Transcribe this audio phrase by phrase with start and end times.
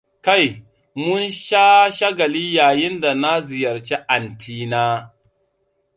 [0.25, 0.45] Kai
[1.01, 1.65] mun sha
[1.97, 4.81] shagali yayin da na ziyarci antina!